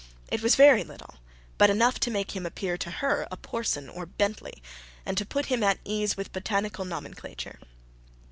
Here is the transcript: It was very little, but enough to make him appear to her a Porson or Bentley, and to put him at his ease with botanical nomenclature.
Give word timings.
It 0.29 0.41
was 0.41 0.55
very 0.55 0.83
little, 0.83 1.17
but 1.59 1.69
enough 1.69 1.99
to 1.99 2.09
make 2.09 2.35
him 2.35 2.43
appear 2.47 2.75
to 2.75 2.89
her 2.89 3.27
a 3.29 3.37
Porson 3.37 3.87
or 3.87 4.07
Bentley, 4.07 4.63
and 5.05 5.15
to 5.15 5.27
put 5.27 5.45
him 5.45 5.61
at 5.61 5.75
his 5.85 5.85
ease 5.85 6.17
with 6.17 6.33
botanical 6.33 6.85
nomenclature. 6.85 7.59